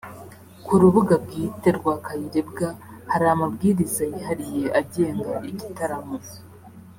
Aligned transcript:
Ku 0.65 0.73
rubuga 0.81 1.13
bwite 1.23 1.69
rwa 1.77 1.95
Kayirebwa 2.05 2.67
hari 3.11 3.25
amabwiriza 3.33 4.03
yihariye 4.11 4.65
agenga 4.81 5.31
igitaramo 5.49 6.17